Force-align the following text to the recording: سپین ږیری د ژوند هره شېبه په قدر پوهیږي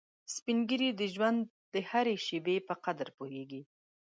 سپین 0.35 0.59
ږیری 0.69 0.89
د 0.95 1.01
ژوند 1.13 1.39
هره 1.89 2.15
شېبه 2.25 2.55
په 2.67 2.73
قدر 2.85 3.07
پوهیږي 3.17 3.61